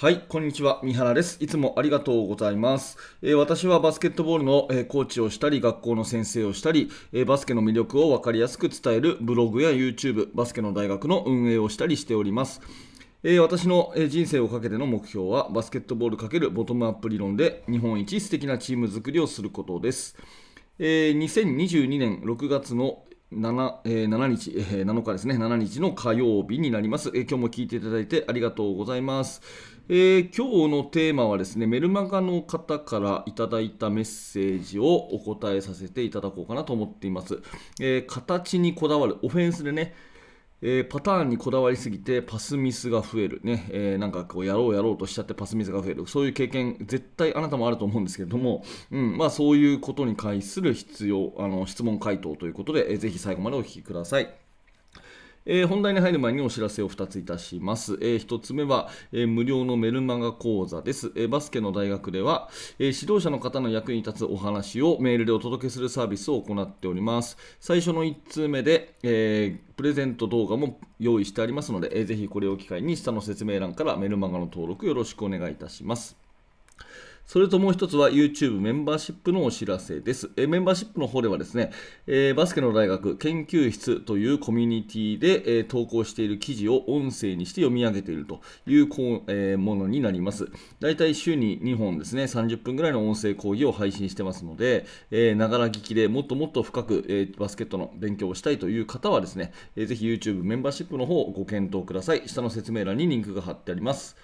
[0.00, 0.80] はい、こんにちは。
[0.82, 1.36] 三原です。
[1.44, 2.96] いつもありがとうございます。
[3.20, 12.62] えー、私はバスケットボールの、えー、コーチをしたり、学校の先生をしたり、えー、バスケの魅力を分かりやすく伝えるブログや YouTube、バスケの大学の運営をしたりしております。
[13.24, 20.16] え私の人生をかけての目標は、バスケットボール×ボトムアップ理論で日本一素敵なチーム作りをすることです。
[20.78, 29.40] え2022年6月の 7, 7日、7日ですね、7日の火曜日になります、えー、今日も聞いていただいてありがとうございます。
[29.92, 37.42] えー、今日のテーマはですね、メルマガの方からいただいたメッセージをお答えさせていただこうかなと思っています。
[37.80, 39.96] えー、形にこだわる、オフェンスでね、
[40.62, 54.39] えー、パターンにこだわりすぎてパスミスが増える、ねえ、なんかこうやろうやろうとしちゃってパスミスが増える、そういう経験、絶対あなたもあると思うんですけれども、うんまあ、そういうことに関する必要あの質問回答ということで、えー、ぜひ最後までお聞きください。
[55.46, 57.94] えー、本題に入る前にお知らせを2ついたします。
[58.00, 61.12] えー、1つ目は、えー、無料のメルマガ講座です。
[61.16, 67.36] えバスケの大学では、え指導者の方の役に立つお話をメールでお届けするサービスを行っております。
[67.58, 76.16] 最初の1通目で、えプレゼント動画も用意してありますので、えー、ぜひこれを機会に下の説明欄からメルマガの登録よろしくお願いいたします。
[77.30, 80.32] それともう一つは YouTube メンバーシップのお知らせです。
[80.36, 81.70] えメンバーシップの方ではですね、
[82.08, 90.48] えー、バスケの大学研究室というコミュニティで、えー、投稿している記事を音声にして読み上げているというこう、えー、ものになります。
[90.80, 94.86] だいたい週に2本ですね、30分ぐらいの音声講義を配信してますので、
[95.36, 102.28] ながら聞きでもっともっと深く、えバスケットの勉強をしたいという方はですね、えー、ぜひ YouTube メンバーシップの方をご検討ください。
[102.28, 104.16] 下の説明欄にリンクが貼ってあります。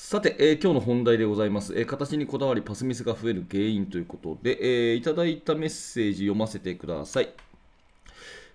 [0.00, 7.28] さて、えー、今日の本題でございます、えー、形にこだわりパスミスが増える原因ということで、えー、いただいたメッセージ読ませてください。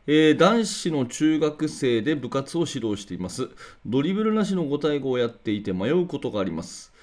[0.07, 3.49] えー、男子の中学生で部活を指導しています。
[3.85, 6.93] ドリブルなしの5対5をやっていて迷うことがあります。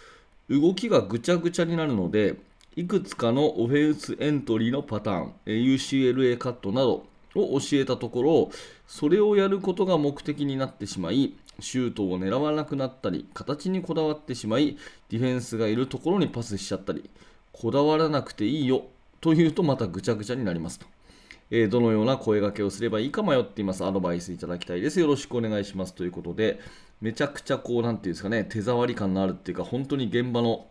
[0.49, 2.37] 動きがぐちゃぐちゃになるので、
[2.75, 8.51] いくつかのオフェンスエントリーのパターン、え UCLA カットなどを教えたところ、
[8.87, 14.77] それをやることが目的になってしまい、シュートを狙わなくなったり、形にこだわってしまい、
[15.09, 17.09] ディフェンスがいるところにパスしちゃったり、
[17.53, 18.85] こだわらなくていいよ
[19.21, 20.87] というとまたぐちゃぐちゃになりますと。
[21.51, 23.85] えー、どのような声掛けをすればいいか迷っています。
[23.85, 25.01] アドバイスいただきたいです。
[25.01, 26.61] よろしくお願いしますということで、
[27.01, 30.67] めちゃくちゃこう、なんていうんですかね、手触り感のあるっていうか、本当に現場の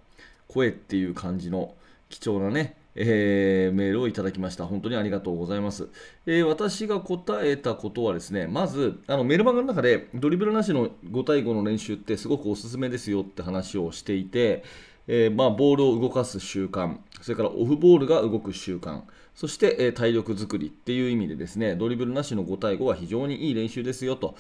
[0.48, 1.76] 声っていう感じの
[2.08, 4.66] 貴重なね、えー、メールをいただきました。
[4.66, 5.90] 本当にありがとうございます。
[6.26, 14.64] えー、私が答えたことはですね、まず、あのメルマガの中でドリブルなしの5対5の練習ってすごくおすすめですよって話をしていて、
[15.08, 19.02] えー、まあ、ボールを動かす習慣、それからオフボールが動く習慣、
[19.34, 24.36] そして、え体力作りっていう意味でですね、ドリブルなしの5対5は非常にいい練習ですよと。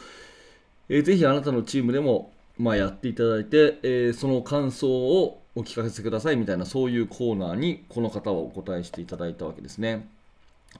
[0.89, 10.07] えー、ぜひあなたのチームでも、まあ、やっていただいて、えその感想をお聞かせくださいみたいなそういうコーナーにこの方はお答えしていただいたわけですね。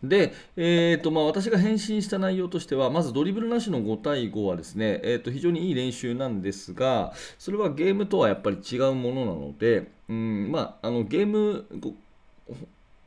[0.01, 11.65] で、えーとまあ、私が返信した内容としては、まずドリブルなしの5対5はですね、えー、と非常にいい練習なんですが、それはゲームとはやっぱり違うものなので、うんまあ、あのゲーム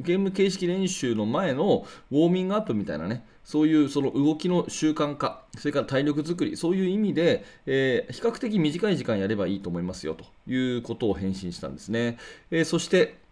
[0.03, 12.19] ゲーム形式練習の前のウォーミングアップみたいなね、そういうその動きの習慣化、それから体力作り、そういう意味で、えー、比較的短い時間やればいいと思いますよということを返信したんですね。
[12.51, 13.23] えー、そして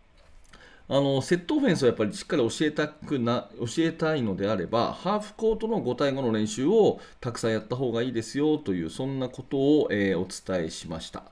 [0.93, 11.23] あのセットオフェンスをやっぱりしっかり教えたくな教えたいのであれば、ハーフコートの5対5の練習をたくさんやった方がいいですよという、そんなことを、えー、お伝えしました。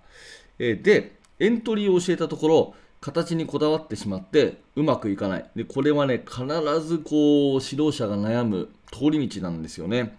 [0.60, 5.50] えで、エントリーを教えたところ、形にこだわってしまってうまくいかない。
[5.54, 6.44] で、これはね、必
[6.81, 10.19] ずこう指導者が悩む通り道なんですよね。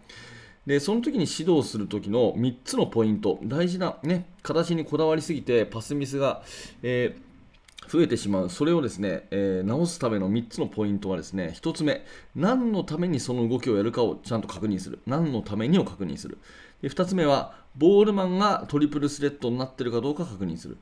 [0.66, 6.44] で、その時に指導する時の3つのポイント、大事なね、形にこだわりすぎてパスミスが、
[6.84, 7.30] えー、
[7.92, 15.00] 増えてしまう、それをですね、えー、直すための3つのポイントはですね、1つ目、何のためにその動きをやるかをちゃんと確認する。
[15.08, 16.38] 何のためにを確認する。
[16.82, 20.78] で2つ目は、ボールマンがトリプルスレッドになっているかどうか確認する。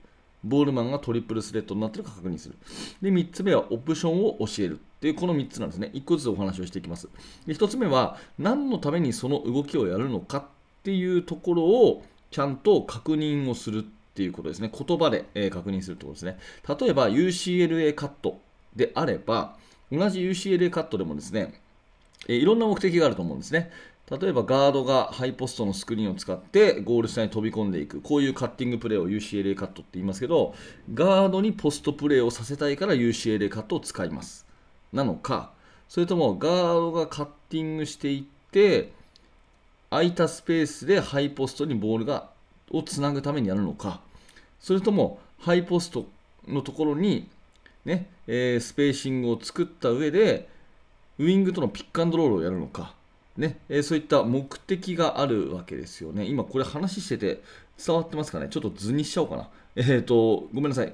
[0.47, 2.55] ボールマンがトリプルスレッドになってるか確認する。
[3.01, 5.91] で、3つ目はオプションを教えるっていうこの3つなんですね。
[5.93, 7.09] 1個ずつお話をしていきます。
[7.45, 10.43] で、1つ目は何のためにその動きをやるのかっ
[10.83, 13.83] ていうところをちゃんと確認をするっ
[14.15, 14.71] ていうことですね。
[14.73, 16.39] 言葉で、え、確認するってことですね。
[16.79, 18.39] 例えば UCLA カット
[18.75, 19.55] であれば、
[19.91, 21.61] 同じ UCLA カットでもですね、
[22.27, 23.71] え、いろんな目的があると思うんですね。
[24.09, 27.99] 例えばガードがハイポストのスクリーンを使ってゴール下に飛び込んでいく。
[27.99, 30.55] こういうカッティングプレーを UCLA カットって言いますけど
[30.93, 34.45] ガードにポストプレーをさせたいから UCLA カットを使います。
[34.93, 35.51] なのか。
[35.89, 38.91] それともガードがカッティングしていって
[39.89, 42.29] 空いたスペースでハイポストにボールが
[42.71, 43.99] をつなぐためにやるのか。
[44.59, 46.07] それともハイポスト
[46.47, 47.29] のところに、
[47.83, 50.47] ねえー、スペーシングを作った上で
[51.19, 52.93] ウイングとのピックアンドロールをやるのか、
[53.37, 56.25] ねえー、そういった目的があるわけですよね。
[56.25, 57.41] 今これ話してて
[57.77, 58.47] 伝わってますかね？
[58.49, 59.49] ちょっと図にしちゃおうかな。
[59.75, 60.91] えーと、ごめんなさい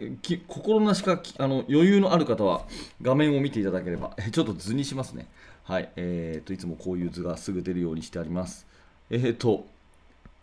[0.47, 2.65] 心なしかあの余裕のある方は
[3.01, 5.27] 画面を見ていただければ、ちょっと図にしますね。
[5.63, 8.67] はい、えーと、いつもこういう図がすぐ出るようにしてあります。
[9.09, 9.65] えーと、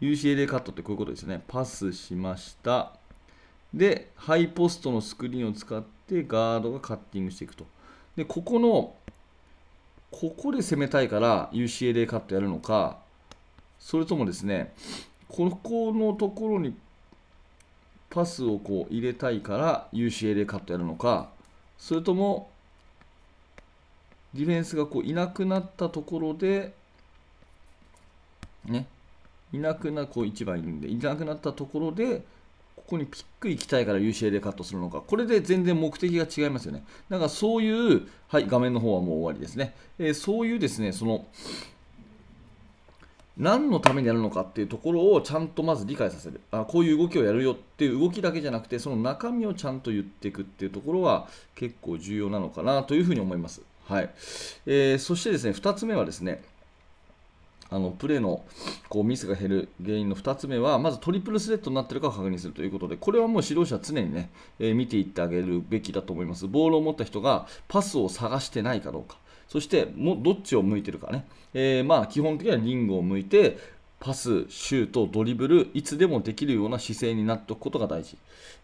[0.00, 1.42] UCLA カットってこういうことですね。
[1.46, 2.94] パスしました。
[3.74, 7.66] で、ハイポストのスクリーンを使ってガードがカッティングしていくと。
[8.16, 8.94] で、ここの、
[10.10, 12.98] ここで攻めたいから UCLA カットやるのか、
[13.78, 14.72] それともですね、
[15.28, 16.74] ここのところに
[18.10, 21.30] パスをこう入れたいから UCLA カットやるのか、
[21.78, 22.50] それとも
[24.34, 26.72] ディフェンスがこういなくなったところで、
[28.64, 28.86] ね、
[29.52, 32.22] いなくな、こう1番いるんで、いなくなったところで、
[32.90, 36.82] ここにピック行きたいから UCLA カットするのか、これで全然目的が違いますよね。
[37.08, 39.76] だかそういう、はい、画面の方はもう終わりですね。
[40.00, 41.24] えー、そういうですね、その、
[43.38, 54.10] 何のためにやるのかっていうところをちゃんとまず理解させるあこういう動きをやるよっていう動きだけじゃなくてその中身をちゃんと言っていくっていうところは結構重要なのかなというふうに思います、はい
[54.66, 56.42] えー、そしてですね2つ目はですね
[57.70, 58.44] あのプレーの
[58.88, 66.48] こうミスが減る原因の2つ目は、まずトリプルスレッドになっているかを確認するということで、これはもう指導者は常にね、えー、見ていってあげるべきだと思います。
[66.48, 69.18] ボールを持った人がパスを探してないかどうか。
[69.48, 73.58] そしてもどっちを向いてるかね、えー、まあ基本的にはリングを向いて
[74.00, 78.16] パス、シュート、ドリブル、いつでもできるような姿勢になっておくことが大事。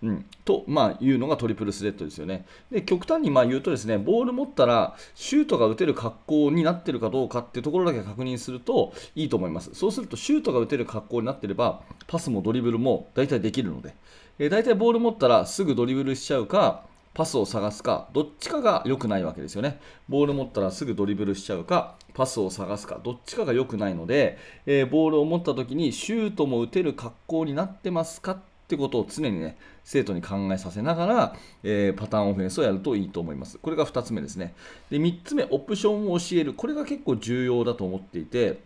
[0.03, 2.47] うん、と、まあ、いうのがトリプルスレッドですよね。
[2.71, 9.71] で極端にまあ言うとですね、ボール持ったらシュートが打てる格好になってるかどうかっていうところだけ確認するといいと思います。
[9.75, 13.95] そうすると、シュートが打てる格好になってれば、パスもドリブルも大体できるので、
[14.39, 16.85] えー、大体ボール持ったらすぐドリブルしちゃうか、
[17.17, 19.81] パスを探すか、どっちかが良くないわけですよね。
[20.07, 24.37] ボール持ったらすぐドリブルしちゃうか、パスを探すか、どっちかが良くないので、
[24.67, 33.57] えー、ボールを持った時にシュートも打てる格好になってますかってことを常にね、生徒に考えさせながら、えー、パターンオフェンスをやるといいと思います。
[33.63, 34.53] これが2つ目ですね。
[34.91, 36.53] で、3つ目、オプションを教える。
[36.53, 38.61] これが結構重要だと思っていて、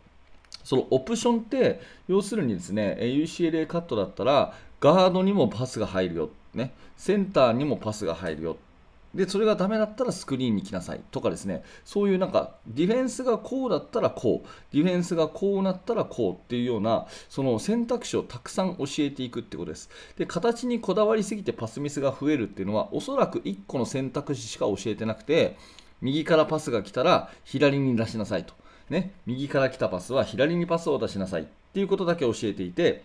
[0.64, 6.30] そのオプションって、要するにですね、UCLA カットだったら、ガードにもパスが入るよ。
[6.54, 8.56] ね、センターにもパスが入るよ。
[9.14, 19.90] で、それがダメだったらスクリーンに来なさいとかですね、そういうなんか、ディフェンスがこうだったらこう、ディフェンスがこうなったらこうっていうような、その選択肢をたくさん教えていくってことです。
[20.16, 25.56] で、形にこだわりすぎてパスミスが増えるっていうのは、おそらく1個の選択肢しか教えてなくて、
[26.00, 28.54] 右からパスが来たら左に出しなさいと。
[28.90, 33.04] ね、右から来たパスは左にパスを出しなさいっていうことだけ教えていて、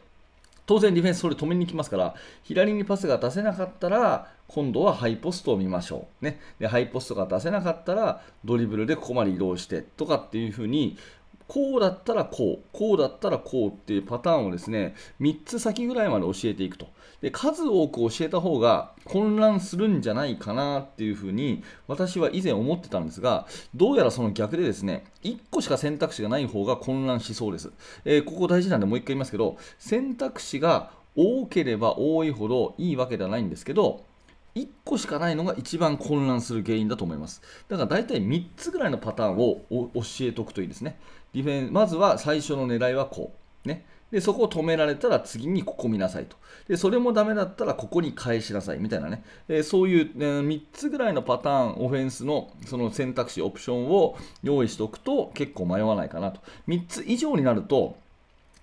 [0.66, 6.26] 当然ディフェンスそれ止めに来ますから、左にパスが出せなかったら、今度はハイポストを見ましょう。
[6.26, 10.98] ね、でハイポストが出せなかったら、ドリブルでここまで移動してとかっていう風に、
[11.48, 16.88] こうだったらこう、こうだったらこうっていうパターンをですね、3つ先ぐらいまで教えていくと。
[17.22, 27.72] で数多く教えた方が混乱するんじゃないかなっていうふうに私は以前思ってたんですが、どうやらその逆でですね、1個しか選択肢がない方が混乱しそうです。
[28.04, 34.04] えー、ここ大事なんでもう一回言いますけど、選択肢が多ければ多いほどいいわけではないんですけど、
[34.56, 37.42] 1個しかないのが一番混乱する原因だと思います。
[37.68, 40.98] だから大体3つぐらいのパターンを教えておくといいですね。
[41.34, 43.34] ディフェンまずは最初の狙いはこ
[43.66, 43.68] う。
[43.68, 43.86] ね。
[44.12, 46.38] で、そこを止められたら次にここ見なさいと。
[46.70, 49.24] で、それもダメだったらここに返しなさいみたいなね。
[49.64, 56.40] そういう、ね、3つぐらいのパターン、オフェンスのその選択肢、オプションを用意しておくと結構迷わないかなと。
[56.70, 57.98] 3つ以上になると、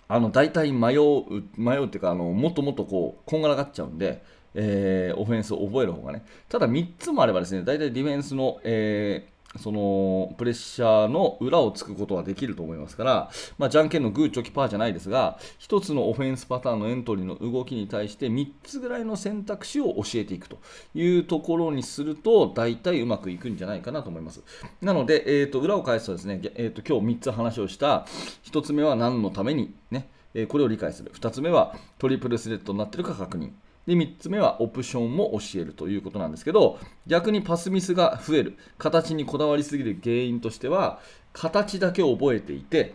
[0.08, 1.24] あの大体迷う、
[1.56, 4.22] 迷うっていうか、あのもっともっとこう、こんがらがっちゃうんで、
[4.54, 6.24] えー、オフェンスを覚える方がね。
[6.48, 20.58] ただ3つもあればですね、大体ディフェンスの、えー、そのプレッシャーの裏をつくことはできると思いますから、まあ、じゃんけんのグー、チョキ、パーじゃないですが、1つのオフェンスパターンのエントリーの動きに対して3つぐらいの選択肢を教えていくと
[20.94, 24.42] いうところにすると、大体うまくいくんじゃないかなと思います。
[24.80, 28.06] なので、えーと、裏を返すとですね、えーと、今日3つ話をした、
[28.44, 30.08] 1つ目は何のために、ね、
[30.48, 31.12] これを理解する。
[31.12, 33.50] 2つ目はトリプルスレッドになっているか確認。
[33.86, 41.00] で、3つ目はオプションも教えるということなんですけど、逆にパスミスが増える、形にこだわりすぎる原因としては、
[41.32, 42.94] 形だけ覚えていて、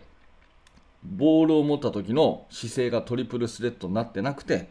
[1.04, 4.70] ボールを持った時の姿勢がトリプルスレッドになってなくて、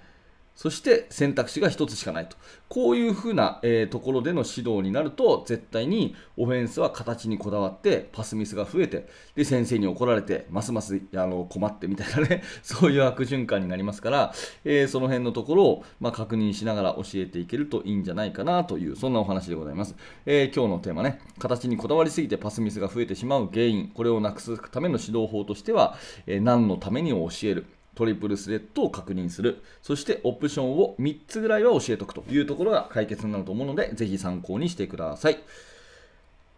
[0.57, 2.35] そして選択肢が1つしかないと。
[2.67, 14.33] こういうふうな、えー、ところでの指導になると、絶対にオフェンスは形にこだわって、パスミスが増えて、で、先生に怒られて、ますますあの困ってみたいなね、 そういう悪循環になりますから、
[14.65, 19.95] えー、その辺のところを、まあ、確認しながら教えていけるといいんじゃないかなという、そんなお話でございます。
[20.25, 25.95] えー、今日のテーマね、形にこだわりすぎてパスミスが増えてしまう原因、これをなくすための指導法としては、
[26.25, 27.67] え何のために教える。
[27.98, 29.63] トリプルスレッドを確認する。
[29.82, 35.39] そしてオプションを3つぐらいは教えておくというところが解決になると思うので、ぜひ参考にしてください。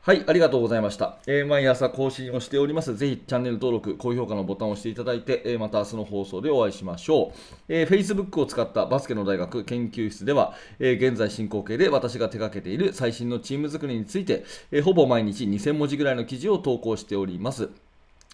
[0.02, 1.18] はい、ありがとうございました。
[1.28, 2.98] えー、毎朝更新をしております。
[2.98, 7.34] ぜひチャンネル登録、高評価のボタンを押していただいて、えー、また明日の放送でお会いしましょう。
[7.70, 17.70] えー、Facebook を使ったバスケの大学研究室では、え現在進行形で私が手掛けている最新のチーム作りについて、えほぼ毎日2000文字ぐらいの記事を投稿しております。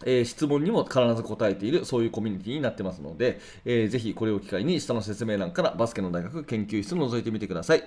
[0.04, 7.84] えー、質問にも必ず答えている、そういうコミュニティになってますので、えー、ぜひこれを機会に下の説明欄からバスケの大学研究室を覗いてみてください。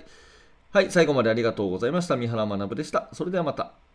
[0.71, 2.15] はい、最後までありがとうございました。
[2.15, 3.09] 三原学でした。
[3.13, 3.88] それではまた。